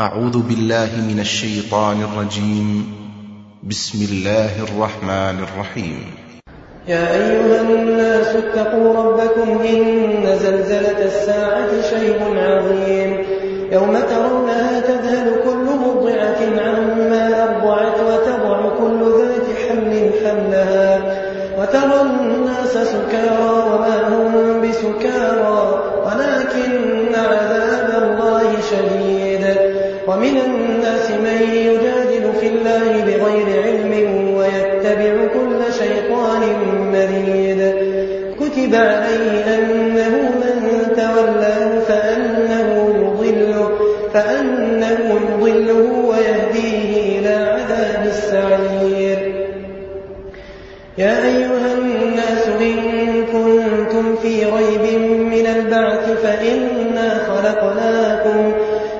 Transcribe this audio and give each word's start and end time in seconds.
أعوذ 0.00 0.42
بالله 0.42 0.88
من 1.08 1.20
الشيطان 1.20 1.96
الرجيم. 2.02 2.92
بسم 3.64 3.98
الله 4.10 4.52
الرحمن 4.68 5.36
الرحيم. 5.46 6.00
يا 6.88 7.12
أيها 7.14 7.60
الناس 7.60 8.26
اتقوا 8.26 8.94
ربكم 8.94 9.48
إن 9.64 9.86
زلزلة 10.36 11.04
الساعة 11.04 11.70
شيء 11.90 12.18
عظيم. 12.36 13.10
يوم 13.72 13.94
ترونها 14.10 14.80
تذهل 14.80 15.26
كل 15.44 15.64
مرضعة 15.64 16.40
عما 16.60 17.24
أرضعت 17.44 17.98
وتضع 18.00 18.58
كل 18.78 19.00
ذات 19.18 19.48
حمل 19.64 20.10
حملها. 20.24 21.00
وترى 21.58 22.00
الناس 22.02 22.72
سكارى 22.72 23.52
وما 23.72 23.96
هم 24.08 24.32
بسكارى. 24.60 25.60
ولكن 26.04 27.14
عذاب 27.14 27.88
الله 28.02 28.60
شديد. 28.70 28.95
ومن 30.08 30.36
الناس 30.46 31.10
من 31.10 31.42
يجادل 31.52 32.32
في 32.40 32.46
الله 32.46 33.04
بغير 33.04 33.62
علم 33.62 33.92
ويتبع 34.36 35.26
كل 35.34 35.72
شيطان 35.72 36.42
مريد. 36.92 37.60
كتب 38.40 38.74
عليه 38.74 39.54
أنه 39.54 40.16
من 40.40 40.86
تولاه 40.96 41.78
فأنه 41.88 42.94
يضله 42.96 43.70
فأنه 44.14 45.20
يضله 45.40 46.04
ويهديه 46.08 47.18
إلى 47.18 47.34
عذاب 47.34 48.06
السعير. 48.06 49.18
يا 50.98 51.24
أيها 51.24 51.74
الناس 51.78 52.48
إن 52.60 53.24
كنتم 53.32 54.16
في 54.22 54.44
ريب 54.44 55.00
من 55.00 55.46
البعث 55.46 56.10
فإنا 56.10 57.18
خلقناكم 57.28 58.52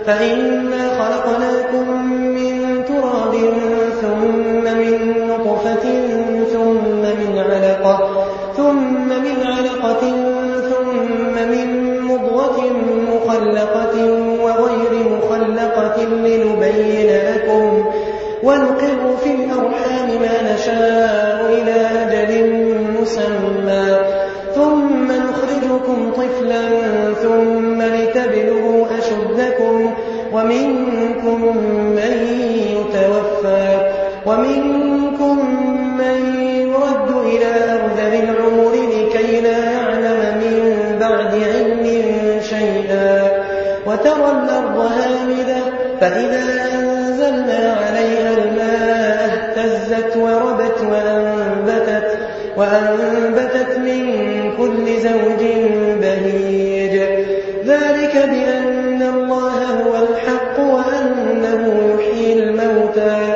فإنا 0.07 0.89
خلقناكم 0.99 2.07
من 2.11 2.85
تراب 2.85 3.35
ثم 4.01 4.65
من 4.65 5.27
نطفة 5.29 5.85
ثم 6.53 7.03
من 7.03 7.39
علقة 7.39 8.11
ثم 8.57 9.09
من 9.09 9.37
علقة 9.47 10.01
ثم 10.71 11.35
من 11.51 12.01
مضغة 12.03 12.61
مخلقة 13.13 13.95
وغير 14.43 14.93
مخلقة 15.11 16.05
لنبين 16.05 17.11
لكم 17.11 17.85
ونقر 18.43 19.17
في 19.25 19.35
الأرحام 19.35 20.09
ما 20.23 20.55
نشاء 20.55 21.47
إلى 21.49 21.77
أجل 22.03 22.55
مسمى 23.01 23.97
ثم 24.55 25.13
نخرجكم 25.13 26.13
طفلا 26.13 26.63
ثم 27.23 27.56
ومنكم 30.37 31.57
من 31.97 32.15
يتوفى 32.77 33.93
ومنكم 34.27 35.37
من 35.99 36.19
يرد 36.61 37.11
إلى 37.27 37.51
أرذل 37.73 38.15
العمر 38.25 38.73
لكي 38.73 39.41
لا 39.41 39.73
يعلم 39.73 40.21
من 40.41 40.97
بعد 41.01 41.35
علم 41.35 41.85
شيئا. 42.41 43.29
وترى 43.87 44.31
الأرض 44.31 44.79
هامدة 44.79 45.61
فإذا 46.01 46.45
أنزلنا 46.75 47.77
عليها 47.83 48.33
الماء 48.39 49.19
اهتزت 49.25 50.17
وربت 50.17 50.79
وأنبتت, 50.91 52.19
وأنبتت 52.57 53.79
من 53.79 54.03
كل 54.59 55.01
زوج 55.01 55.43
بهيج. 56.01 57.01
ذلك 57.67 58.15
بأن 58.15 58.76
الله 59.09 59.59
هو 59.85 59.95
الحق 60.05 60.61
وأنه 60.61 61.95
يحيي 61.95 62.33
الموتى. 62.33 63.35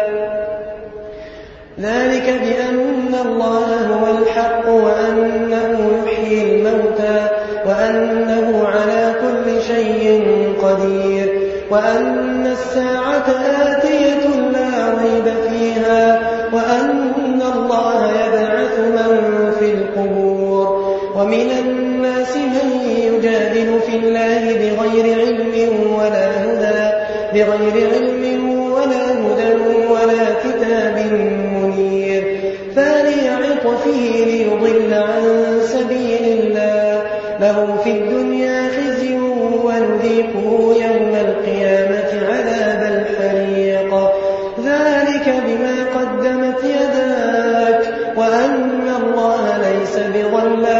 ذلك 1.80 2.27
بأن 2.42 3.14
الله 3.27 3.86
هو 3.86 4.18
الحق 4.18 4.68
وأنه 4.68 5.90
يحيي 6.05 6.39
الموتى 6.42 7.28
وأنه 7.67 8.68
على 8.68 9.14
كل 9.22 9.62
شيء 9.62 10.22
قدير 10.62 11.50
وأن 11.70 12.46
الساعة 12.46 13.28
آتية 13.62 14.27
لا 14.52 14.95
ريب 15.02 15.34
فيها 15.50 16.20
وأن 16.52 17.42
الله 17.55 18.11
يبعث 18.11 18.78
من 18.78 19.52
في 19.58 19.72
القبور. 19.72 20.96
ومن 21.16 21.50
الناس 21.50 22.36
من 22.36 22.68
يجادل 22.86 23.49
في 23.90 23.96
الله 23.96 24.45
بغير 24.55 25.18
علم 25.20 25.55
ولا 25.98 26.27
هدى 26.45 26.80
بغير 27.34 27.90
علم 27.95 28.51
ولا 28.73 29.05
هدى 29.12 29.55
ولا 29.90 30.24
كتاب 30.45 30.96
منير. 31.55 32.40
ثاني 32.74 33.28
عطفه 33.28 33.90
ليضل 34.27 34.95
عن 34.95 35.24
سبيل 35.62 36.24
الله. 36.39 37.02
له 37.40 37.77
في 37.84 37.90
الدنيا 37.90 38.68
خزي 38.68 39.14
ونذيقه 39.64 40.74
يوم 40.86 41.14
القيامة 41.27 42.11
عذاب 42.28 42.83
الحريق. 42.96 43.92
ذلك 44.64 45.34
بما 45.46 45.77
قدمت 46.01 46.64
يداك 46.64 47.83
وأن 48.17 48.89
الله 49.02 49.58
ليس 49.58 49.96
بظلام. 49.98 50.80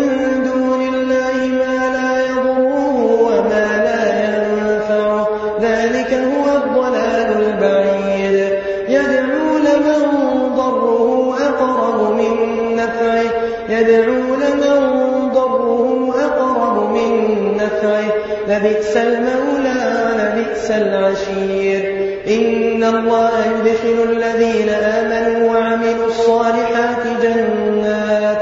لبئس 18.51 18.97
المولى 18.97 19.79
ولبئس 20.05 20.71
العشير. 20.71 21.81
إن 22.27 22.83
الله 22.83 23.31
يدخل 23.45 24.11
الذين 24.11 24.69
آمنوا 24.69 25.51
وعملوا 25.51 26.07
الصالحات 26.07 27.03
جنات 27.23 28.41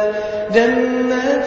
جنات 0.53 1.45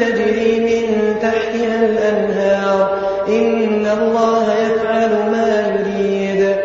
تجري 0.00 0.60
من 0.60 1.16
تحتها 1.22 1.86
الأنهار. 1.86 2.98
إن 3.28 3.86
الله 3.98 4.44
يفعل 4.64 5.10
ما 5.30 5.48
يريد. 5.68 6.56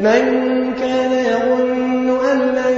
من 0.00 0.24
كان 0.74 1.12
يظن 1.12 2.08
أن 2.32 2.38
لن 2.38 2.76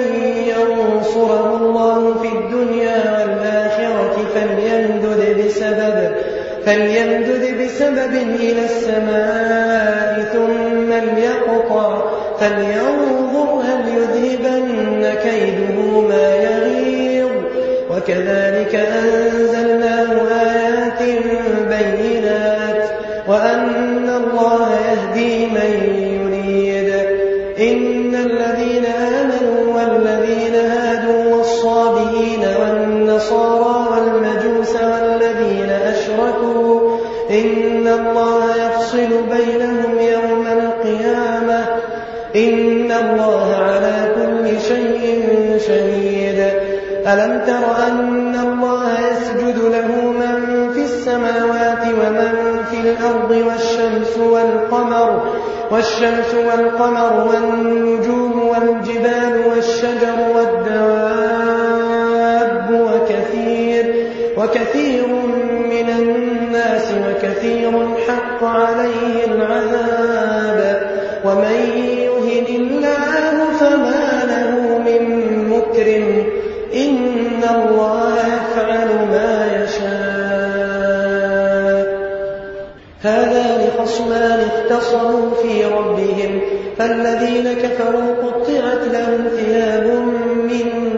ينصره 0.48 1.56
الله 1.56 2.14
في 2.22 2.28
الدنيا 2.28 3.02
والآخرة 3.12 4.16
فليمدد 4.34 5.46
بسبب 5.46 6.27
فليمدد 6.68 7.64
بسبب 7.64 8.14
إلى 8.40 8.64
السماء 8.64 10.24
ثم 10.32 10.92
ليقطع. 10.92 12.02
فلينظر 12.40 13.62
هل 13.64 13.80
يذهبن 13.88 15.14
كيده 15.22 16.00
ما 16.00 16.34
يغيظ. 16.34 17.30
وكذلك 17.90 18.74
أنزلناه 18.74 20.12
آيات 20.42 21.02
بينات. 21.68 22.90
وأن 23.28 24.08
الله 24.08 24.68
يهدي 24.74 25.46
من 25.46 25.72
يريد. 25.98 26.94
إن 27.58 28.14
الذين 28.14 28.84
آمنوا 28.86 29.76
والذين 29.76 30.54
هادوا 30.54 31.34
والصابئين 31.34 32.40
والنصارى 32.60 33.88
والمجوس 34.58 34.74
والذين 34.74 35.70
أشركوا 35.70 36.98
إن 37.30 37.88
الله 37.88 38.44
يفصل 38.56 39.08
بينهم 39.08 39.98
يوم 39.98 40.46
القيامة. 40.46 41.66
إن 42.36 42.92
الله 42.92 43.56
على 43.56 44.12
كل 44.14 44.60
شيء 44.60 45.58
شهيد. 45.66 46.52
ألم 47.06 47.42
تر 47.46 47.86
أن 47.88 48.34
الله 48.34 48.88
يسجد 49.10 49.58
له 49.58 50.10
من 50.10 50.70
في 50.72 50.80
السماوات 50.80 51.84
ومن 51.86 52.64
في 52.70 52.80
الأرض 52.80 53.30
والشمس 53.30 54.18
والقمر 54.18 55.22
والشمس 55.70 56.34
والقمر 56.34 57.26
والنجوم 57.28 58.48
والجبال 58.48 59.42
والشجر 59.46 60.18
والدواب 60.34 61.07
وكثير 64.38 65.06
من 65.70 65.90
الناس 65.98 66.94
وكثير 67.08 67.88
حق 68.08 68.44
عليه 68.44 69.24
العذاب 69.24 70.90
ومن 71.24 71.60
يهن 71.98 72.46
الله 72.56 73.50
فما 73.60 74.24
له 74.24 74.78
من 74.78 75.02
مكرم 75.48 76.26
إن 76.74 77.42
الله 77.54 78.14
يفعل 78.18 78.88
ما 79.10 79.32
يشاء. 79.62 79.98
هذان 83.02 83.60
خصمان 83.78 84.40
اختصموا 84.40 85.30
في 85.42 85.64
ربهم. 85.64 86.40
فالذين 86.78 87.46
كفروا 87.62 88.14
قطعت 88.22 88.82
لهم 88.92 89.28
ثياب 89.36 89.86
من 90.50 90.97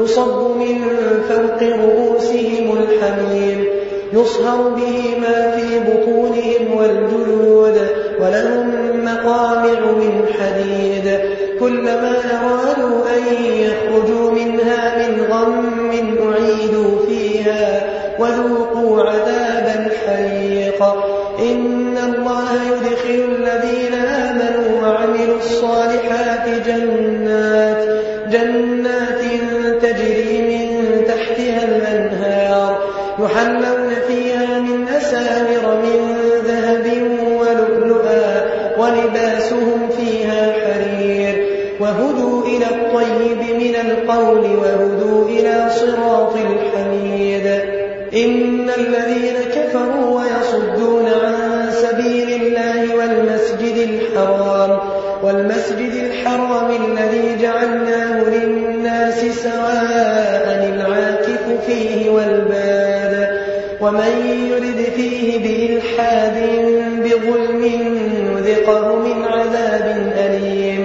يصب 0.00 0.56
من 0.56 0.84
فوق 1.28 1.62
رؤوسهم 1.62 2.76
الحميم 2.78 3.64
يصهر 4.12 4.68
به 4.68 5.18
ما 5.20 5.50
في 5.50 5.78
بطونهم 5.78 6.76
والجلود 6.76 7.80
ولهم 8.20 8.70
مقامع 9.04 9.80
من 9.80 10.24
حديد. 10.38 11.18
كلما 11.60 12.12
أرادوا 12.40 12.98
أن 13.16 13.34
يخرجوا 13.44 14.30
منها 14.30 15.08
من 15.08 15.22
غم 15.30 15.90
أعيدوا 16.28 17.06
فيها 17.06 17.82
وذوقوا 18.18 19.02
عذاب 19.02 19.86
الحريق. 19.86 20.82
إن 21.38 21.98
الله 21.98 22.48
يدخل 22.66 23.32
الذين 23.34 23.94
آمنوا 23.94 24.82
وعملوا 24.82 25.36
الصالحات 25.36 26.48
جنات 26.66 27.88
جنات 28.32 29.22
تجري 29.82 30.42
من 30.42 31.04
تحتها 31.04 31.64
الأنهار 31.64 32.78
يحلون 33.18 33.90
فيها 34.08 34.58
من 34.60 34.88
أساور 34.88 35.82
من 35.82 36.14
ذهب 36.44 36.86
ولؤلؤا 37.40 38.44
ولباسهم 38.78 39.88
فيها 39.98 40.52
حرير. 40.52 41.46
وهدوا 41.80 42.44
إلى 42.46 42.66
الطيب 42.66 43.56
من 43.62 43.74
القول 43.74 44.56
وهدوا 44.56 45.28
إلى 45.28 45.70
صراط 45.70 46.34
الحميد. 46.36 47.46
إن 48.14 48.70
الذين 48.78 49.34
كفروا 49.54 50.20
ويصدون 50.20 51.06
عن 51.06 51.70
سبيل 51.70 52.42
الله 52.42 52.96
والمسجد 52.96 53.76
الحرام 53.76 54.78
والمسجد 55.22 55.92
الحرام 56.04 56.70
الذي 56.70 57.42
جعلناه 57.42 58.07
سواء 59.52 60.70
العاكف 60.74 61.44
فيه 61.66 62.10
والباد 62.10 63.38
ومن 63.80 64.12
يرد 64.50 64.80
فيه 64.96 65.38
بإلحاد 65.38 66.36
بظلم 67.04 67.62
نذقه 68.36 68.96
من 68.96 69.24
عذاب 69.24 69.86
أليم. 70.18 70.82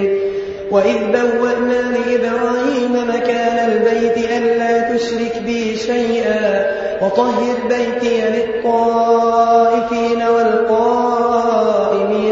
وإذ 0.70 0.98
بوأنا 1.12 1.80
لإبراهيم 1.94 2.94
مكان 3.08 3.56
البيت 3.70 4.16
ألا 4.30 4.96
تشرك 4.96 5.42
بي 5.46 5.76
شيئا 5.76 6.66
وطهر 7.02 7.56
بيتي 7.68 8.16
للطائفين 8.30 10.22
والقائمين 10.22 11.56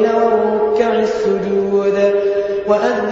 والركع 0.06 0.93
السجود 0.93 1.96
وأذن 2.67 3.12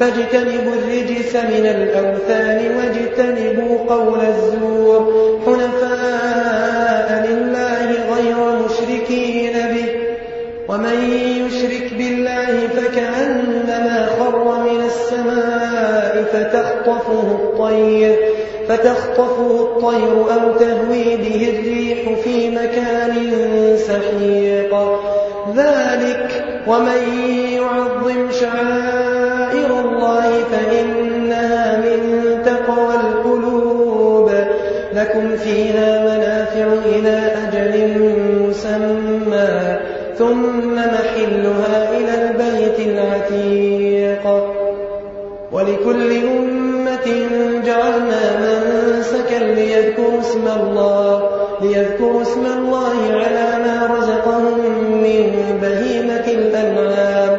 فاجتنبوا 0.00 0.72
الرجس 0.74 1.36
من 1.36 1.66
الأوثان 1.66 2.76
واجتنبوا 2.76 3.78
قول 3.94 4.20
الزور 4.20 5.12
حنفاء 5.46 7.26
لله 7.28 7.88
غير 8.14 8.36
مشركين 8.64 9.52
به. 9.52 9.88
ومن 10.68 10.98
يشرك 11.46 11.94
بالله 11.98 12.68
فكأنما 12.76 14.06
خر 14.18 14.44
من 14.62 14.80
السماء 14.84 16.24
فتخطفه 16.32 17.22
الطير 17.32 18.16
فتخطفه 18.68 19.50
الطير 19.60 20.14
أو 20.34 20.52
تهوي 20.58 21.16
به 21.16 21.54
الريح 21.54 22.18
في 22.24 22.50
مكان 22.50 23.14
سحيق. 23.76 24.72
ذلك 25.56 26.44
ومن 26.66 27.00
يعظم 27.52 28.30
شعائر 28.40 29.23
الله 29.70 30.44
فإنها 30.52 31.78
من 31.78 31.98
تقوى 32.44 32.94
القلوب. 32.94 34.30
لكم 34.94 35.36
فيها 35.36 36.02
منافع 36.02 36.66
إلى 36.86 37.32
أجل 37.48 37.98
مسمى 38.48 39.78
ثم 40.18 40.74
محلها 40.74 41.90
إلى 41.98 42.30
البيت 42.30 42.78
العتيق. 42.88 44.24
ولكل 45.52 46.10
أمة 46.12 47.06
جعلنا 47.66 48.22
منسكا 48.40 49.44
ليذكروا 49.44 50.20
اسم 50.20 50.48
الله 50.60 51.30
ليذكروا 51.62 52.22
اسم 52.22 52.46
الله 52.46 52.96
على 53.12 53.64
ما 53.64 53.88
رزقهم 53.98 54.58
من 55.02 55.58
بهيمة 55.62 56.26
الأنعام. 56.28 57.38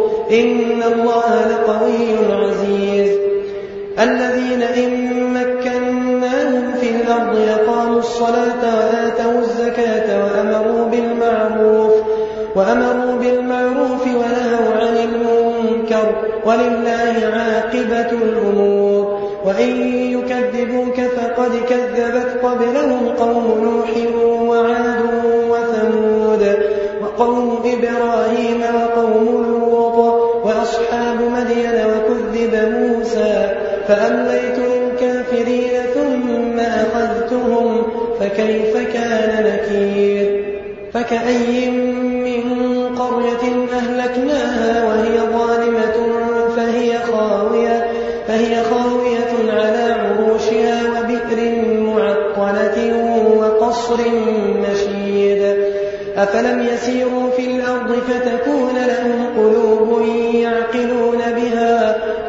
إن 0.31 0.83
الله 0.83 1.47
لقوي 1.51 2.35
عزيز. 2.35 3.17
الذين 3.99 4.61
إن 4.61 5.23
مكناهم 5.33 6.73
في 6.81 6.89
الأرض 6.89 7.39
يقاموا 7.39 7.99
الصلاة 7.99 8.61
وآتوا 8.63 9.39
الزكاة 9.39 10.07
وأمروا 10.23 10.85
بالمعروف 10.85 11.93
وأمروا 12.55 13.15
بالمعروف 13.19 14.07
ونهوا 14.07 14.73
عن 14.75 14.97
المنكر 14.97 16.15
ولله 16.45 17.15
عاقبة 17.33 18.11
الأمور. 18.11 19.21
وإن 19.45 19.93
يكذبوك 19.93 21.01
فقد 21.01 21.51
كذبت 21.69 22.39
قبلهم 22.43 23.09
قوم 23.19 23.45
نوح 23.63 23.89
وعاد 24.49 25.01
وثمود 25.49 26.57
وقوم 27.01 27.59
إبراهيم 27.65 28.61
وقوم 28.75 29.45
لوط 29.49 29.70
مدين 31.51 31.85
وكذب 31.85 32.73
موسى 32.77 33.49
فأمليت 33.87 34.57
للكافرين 34.59 35.69
ثم 35.93 36.59
أخذتهم 36.59 37.83
فكيف 38.19 38.77
كان 38.93 39.45
نكير؟ 39.45 40.45
فكأي 40.93 41.69
من 41.69 42.43
قرية 42.95 43.67
أهلكناها 43.73 44.85
وهي 44.85 45.19
ظالمة 45.19 46.11
فهي 46.55 46.97
خاوية 46.97 47.87
فهي 48.27 48.63
خاوية 48.63 49.51
على 49.51 49.93
عروشها 49.93 50.81
وبئر 50.89 51.65
معطلة 51.79 52.93
وقصر 53.37 53.97
مشيد. 54.69 55.55
أفلم 56.17 56.67
يسيروا 56.73 57.29
في 57.37 57.45
الأرض 57.45 57.93
فتكون 57.93 58.75
لهم 58.87 59.25
قلوب 59.37 60.01
يعقلون 60.33 61.17
بها 61.17 61.40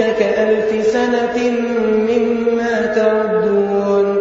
كألف 0.00 0.86
سنة 0.86 1.50
مما 2.08 2.92
تعدون 2.94 4.16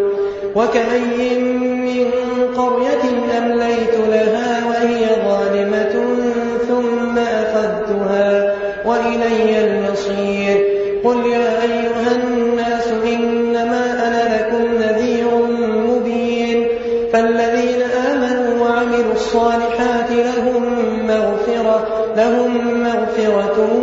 وكأي 0.56 1.40
من 1.40 2.12
قرية 2.58 3.38
أمليت 3.38 3.96
لها 4.10 4.66
وهي 4.68 5.06
ظالمة 5.28 6.06
ثم 6.68 7.18
أخذتها 7.18 8.56
وإلي 8.86 9.66
المصير 9.66 10.80
قل 11.04 11.26
يا 11.26 11.62
أيها 11.64 12.16
الناس 12.24 12.88
إنما 13.14 14.08
أنا 14.08 14.38
لكم 14.38 14.84
نذير 14.84 15.28
مبين 15.88 16.68
فالذين 17.14 17.82
آمنوا 18.12 18.66
وعملوا 18.66 19.14
الصالحات 19.14 20.12
لهم 20.12 20.64
مغفرة 21.08 21.88
لهم 22.18 22.82
مغفرة 22.84 23.79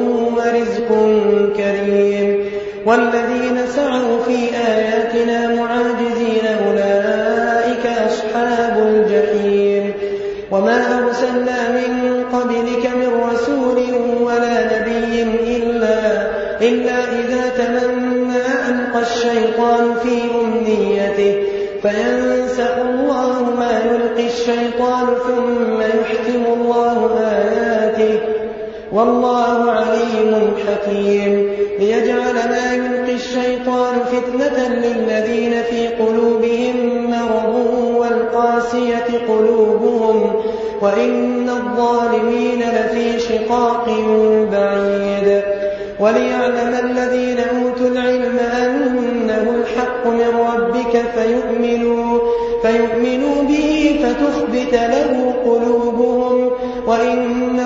والذين 2.86 3.66
سعوا 3.66 4.18
في 4.26 4.38
آياتنا 4.68 5.54
معاجزين 5.54 6.46
أولئك 6.66 7.86
أصحاب 8.06 8.74
الجحيم. 8.78 9.92
وما 10.50 10.98
أرسلنا 10.98 11.68
من 11.68 12.24
قبلك 12.32 12.90
من 12.96 13.30
رسول 13.32 13.78
ولا 14.22 14.80
نبي 14.80 15.22
إلا, 15.56 15.98
إلا 16.60 16.98
إذا 17.04 17.48
تمنى 17.58 18.36
ألقى 18.68 19.00
الشيطان 19.02 19.94
في 20.02 20.22
أمنيته. 20.44 21.42
فينسخ 21.82 22.76
الله 22.90 23.54
ما 23.58 23.80
يلقي 23.90 24.26
الشيطان 24.26 25.06
ثم 25.26 25.80
يحكم 25.80 26.52
الله 26.52 27.18
آياته. 27.20 28.35
والله 28.92 29.70
عليم 29.70 30.54
حكيم. 30.66 31.50
ليجعل 31.78 32.34
ما 32.34 32.74
يلقي 32.74 33.14
الشيطان 33.14 33.94
فتنة 34.12 34.68
للذين 34.68 35.62
في 35.62 35.86
قلوبهم 35.86 37.10
مرض 37.10 37.54
والقاسية 37.96 39.26
قلوبهم 39.28 40.32
وإن 40.82 41.48
الظالمين 41.48 42.60
لفي 42.60 43.18
شقاق 43.18 43.86
بعيد. 44.52 45.42
وليعلم 46.00 46.74
الذين 46.84 47.38
أوتوا 47.38 47.86
العلم 47.86 48.38
أنه 48.38 49.54
الحق 49.60 50.06
من 50.06 50.40
ربك 50.54 51.02
فيؤمنوا, 51.16 52.18
فيؤمنوا 52.62 53.42
به 53.42 54.00
فتخبت 54.02 54.72
له 54.72 55.34
قلوبهم. 55.44 56.50
وإن 56.86 57.65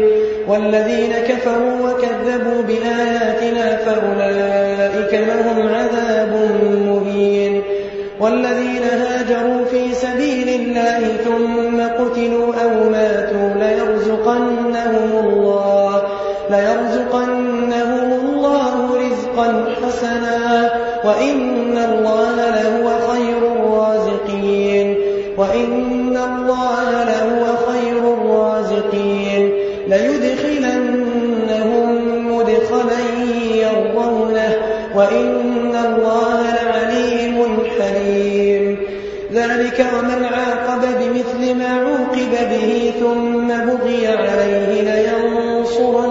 والذين 0.51 1.13
كفروا 1.13 1.89
وكذبوا 1.89 2.61
بآياتنا 2.67 3.77
فأولئك 3.77 5.13
لهم 5.13 5.67
عذاب 5.67 6.33
مهين. 6.87 7.61
والذين 8.19 8.83
هاجروا 8.83 9.65
في 9.65 9.93
سبيل 9.93 10.49
الله 10.49 10.99
ثم 11.25 12.03
قتلوا 12.03 12.55
أو 12.63 12.89
ماتوا 12.89 13.49
ليرزقنهم 13.59 15.25
الله 15.25 16.01
ليرزقنهم 16.49 18.11
الله 18.13 18.97
رزقا 18.97 19.65
حسنا 19.81 20.69
وإن 21.05 21.77
الله 21.77 22.35
لهو 22.35 22.87
خير 23.11 23.37
الرازقين 23.55 24.97
وإن 25.37 26.17
الله 26.17 27.03
لهو 27.03 27.43
خير 27.67 28.13
الرازقين. 28.13 29.30
ليدخلنهم 29.91 31.87
مدخلا 32.35 33.01
يرضونه 33.55 34.53
وإن 34.95 35.75
الله 35.85 36.39
لعليم 36.63 37.37
حليم. 37.79 38.65
ذلك 39.33 39.85
ومن 39.97 40.25
عاقب 40.25 40.81
بمثل 40.81 41.41
ما 41.55 41.67
عوقب 41.67 42.33
به 42.51 42.93
ثم 42.99 43.47
بغي 43.47 44.07
عليه 44.07 44.81
لينصرنه 44.81 46.10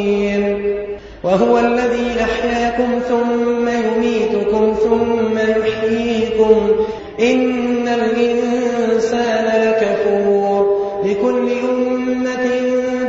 وهو 1.23 1.59
الذي 1.59 2.23
أحياكم 2.23 2.99
ثم 3.09 3.67
يميتكم 3.67 4.73
ثم 4.83 5.37
يحييكم. 5.37 6.71
إن 7.19 7.87
الإنسان 7.87 9.61
لكفور. 9.61 10.81
لكل 11.05 11.51
أمة 11.69 12.49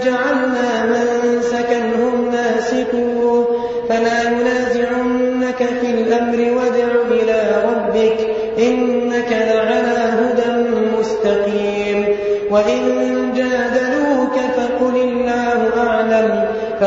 جعلنا 0.04 0.86
منسكا 0.86 1.78
هم 1.78 2.30
ناسكوه 2.32 3.56
فلا 3.88 4.22
ينازعنك 4.22 5.11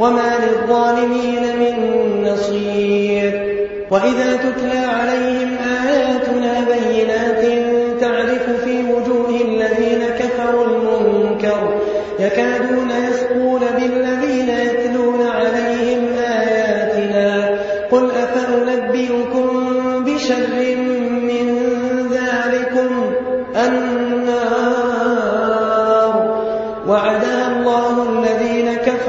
وما 0.00 0.38
للظالمين 0.44 1.42
من 1.58 1.74
نصير 2.24 3.50
وإذا 3.90 4.36
تتلى 4.36 4.78
عليهم 4.78 5.56
آياتنا 5.86 6.64
بينات 6.70 7.44
تعرف 8.00 8.64
في 8.64 8.82
وجوه 8.92 9.40
الذين 9.40 10.04
كفروا 10.18 10.66
المنكر 10.66 11.80
يكادون 12.20 12.69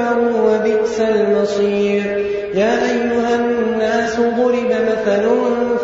كفروا 0.02 0.54
وبئس 0.54 1.00
المصير. 1.00 2.26
يا 2.54 2.90
أيها 2.90 3.34
الناس 3.34 4.16
ضرب 4.16 4.70
مثل 4.70 5.28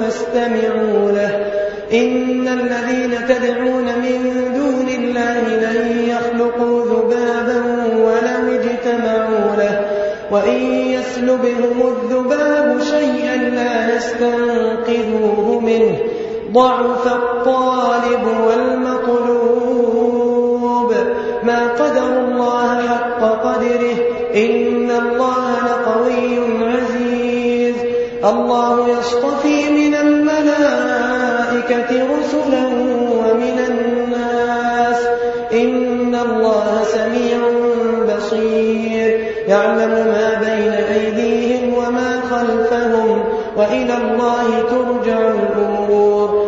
فاستمعوا 0.01 1.11
له. 1.13 1.47
إن 1.93 2.49
الذين 2.49 3.19
تدعون 3.29 3.85
من 3.85 4.35
دون 4.57 4.89
الله 4.89 5.43
لن 5.49 6.05
يخلقوا 6.09 6.85
ذبابا 6.85 7.63
ولو 7.97 8.61
اجتمعوا 8.61 9.57
له. 9.57 9.81
وإن 10.31 10.61
يسلبهم 10.73 11.83
الذباب 11.89 12.79
شيئا 12.81 13.37
لا 13.37 13.97
يستنقذوه 13.97 15.61
منه. 15.61 15.99
ضعف 16.53 17.07
الطالب 17.07 18.25
والمطلوب. 18.47 20.28
ما 21.43 21.69
قدر 21.69 22.07
الله 22.21 22.89
حق 22.89 23.21
قدره 23.21 23.97
إن 24.35 24.91
الله 24.91 25.57
لقوي 25.67 26.39
عزيز. 26.65 27.75
الله 28.25 28.89
يصطفي 28.89 29.71
من 29.71 29.95
الملائكة 29.95 31.91
رسلا 31.91 32.67
ومن 33.25 33.59
الناس. 33.69 35.07
إن 35.53 36.15
الله 36.15 36.83
سميع 36.85 37.39
بصير. 38.17 39.33
يعلم 39.49 39.91
ما 39.91 40.41
بين 40.41 40.73
أيديهم 40.73 41.75
وما 41.75 42.21
خلفهم 42.31 43.25
وإلى 43.57 43.95
الله 43.97 44.47
ترجع 44.71 45.19
الأمور. 45.19 46.48